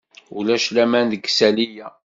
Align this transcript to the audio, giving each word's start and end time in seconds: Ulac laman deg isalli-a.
Ulac 0.37 0.65
laman 0.75 1.05
deg 1.11 1.23
isalli-a. 1.29 1.87